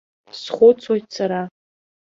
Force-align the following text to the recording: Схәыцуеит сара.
Схәыцуеит 0.39 1.05
сара. 1.15 1.41